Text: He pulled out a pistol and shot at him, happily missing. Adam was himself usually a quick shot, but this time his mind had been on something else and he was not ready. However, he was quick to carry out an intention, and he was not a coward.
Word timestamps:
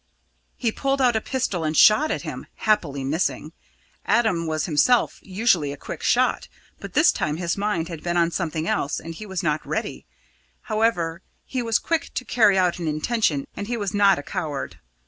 He 0.57 0.71
pulled 0.71 0.99
out 0.99 1.15
a 1.15 1.21
pistol 1.21 1.63
and 1.63 1.77
shot 1.77 2.09
at 2.09 2.23
him, 2.23 2.47
happily 2.55 3.03
missing. 3.03 3.51
Adam 4.03 4.47
was 4.47 4.65
himself 4.65 5.19
usually 5.21 5.71
a 5.71 5.77
quick 5.77 6.01
shot, 6.01 6.47
but 6.79 6.93
this 6.93 7.11
time 7.11 7.37
his 7.37 7.55
mind 7.55 7.87
had 7.87 8.01
been 8.01 8.17
on 8.17 8.31
something 8.31 8.67
else 8.67 8.99
and 8.99 9.13
he 9.13 9.27
was 9.27 9.43
not 9.43 9.63
ready. 9.63 10.07
However, 10.61 11.21
he 11.45 11.61
was 11.61 11.77
quick 11.77 12.15
to 12.15 12.25
carry 12.25 12.57
out 12.57 12.79
an 12.79 12.87
intention, 12.87 13.45
and 13.55 13.67
he 13.67 13.77
was 13.77 13.93
not 13.93 14.17
a 14.17 14.23
coward. 14.23 14.79